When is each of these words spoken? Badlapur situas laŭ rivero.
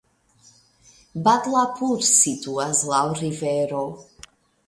Badlapur 1.27 2.01
situas 2.13 2.81
laŭ 2.93 3.03
rivero. 3.23 3.85